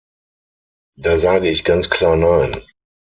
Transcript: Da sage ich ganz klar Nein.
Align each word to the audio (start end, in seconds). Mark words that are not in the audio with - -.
Da 0.97 1.19
sage 1.19 1.49
ich 1.49 1.63
ganz 1.63 1.91
klar 1.91 2.15
Nein. 2.15 2.57